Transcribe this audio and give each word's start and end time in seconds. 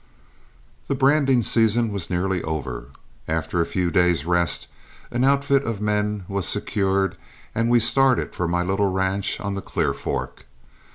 The 0.87 0.95
branding 0.95 1.43
season 1.43 1.91
was 1.91 2.09
nearly 2.09 2.41
over. 2.41 2.87
After 3.27 3.61
a 3.61 3.67
few 3.67 3.91
days' 3.91 4.25
rest, 4.25 4.65
an 5.11 5.23
outfit 5.23 5.61
of 5.63 5.79
men 5.79 6.23
was 6.27 6.47
secured, 6.47 7.17
and 7.53 7.69
we 7.69 7.79
started 7.79 8.33
for 8.33 8.47
my 8.47 8.63
little 8.63 8.89
ranch 8.91 9.39
on 9.39 9.53
the 9.53 9.61
Clear 9.61 9.93
Fork. 9.93 10.47